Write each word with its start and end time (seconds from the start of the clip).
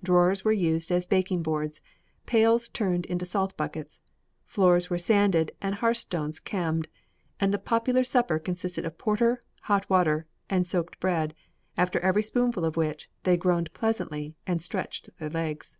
Drawers 0.00 0.44
were 0.44 0.52
used 0.52 0.92
as 0.92 1.06
baking 1.06 1.42
boards, 1.42 1.80
pails 2.24 2.68
turned 2.68 3.04
into 3.06 3.26
salt 3.26 3.56
buckets, 3.56 4.00
floors 4.46 4.88
were 4.88 4.96
sanded 4.96 5.50
and 5.60 5.74
hearthstones 5.74 6.38
ca'med, 6.38 6.86
and 7.40 7.52
the 7.52 7.58
popular 7.58 8.04
supper 8.04 8.38
consisted 8.38 8.84
of 8.84 8.96
porter, 8.96 9.42
hot 9.62 9.90
water, 9.90 10.24
and 10.48 10.68
soaked 10.68 11.00
bread, 11.00 11.34
after 11.76 11.98
every 11.98 12.22
spoonful 12.22 12.64
of 12.64 12.76
which, 12.76 13.10
they 13.24 13.36
groaned 13.36 13.74
pleasantly, 13.74 14.36
and 14.46 14.62
stretched 14.62 15.18
their 15.18 15.30
legs. 15.30 15.76